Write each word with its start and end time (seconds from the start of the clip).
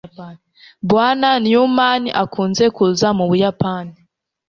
bwana 0.89 1.29
newman 1.45 2.03
akunze 2.23 2.63
kuza 2.75 3.07
mu 3.17 3.25
buyapani 3.29 3.93